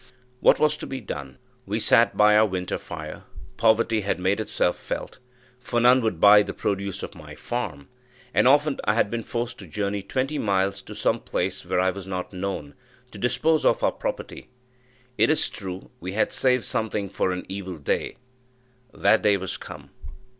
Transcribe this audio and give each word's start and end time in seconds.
What 0.39 0.57
was 0.57 0.75
to 0.77 0.87
be 0.87 0.99
done? 0.99 1.37
we 1.67 1.79
sat 1.79 2.17
by 2.17 2.35
our 2.35 2.47
winter 2.47 2.79
fire 2.79 3.21
poverty 3.55 4.01
had 4.01 4.19
made 4.19 4.39
itself 4.39 4.75
felt, 4.75 5.19
for 5.59 5.79
none 5.79 6.01
would 6.01 6.19
buy 6.19 6.41
the 6.41 6.55
produce 6.55 7.03
of 7.03 7.13
my 7.13 7.35
farm; 7.35 7.87
and 8.33 8.47
often 8.47 8.79
I 8.85 8.95
had 8.95 9.11
been 9.11 9.21
forced 9.21 9.59
to 9.59 9.67
journey 9.67 10.01
twenty 10.01 10.39
miles 10.39 10.81
to 10.81 10.95
some 10.95 11.19
place 11.19 11.63
where 11.63 11.79
I 11.79 11.91
was 11.91 12.07
not 12.07 12.33
known, 12.33 12.73
to 13.11 13.19
dispose 13.19 13.63
of 13.63 13.83
our 13.83 13.91
property. 13.91 14.49
It 15.19 15.29
is 15.29 15.47
true, 15.47 15.91
we 15.99 16.13
had 16.13 16.31
saved 16.31 16.63
something 16.63 17.07
for 17.07 17.31
an 17.31 17.45
evil 17.47 17.77
day 17.77 18.17
that 18.91 19.21
day 19.21 19.37
was 19.37 19.55
come. 19.55 19.91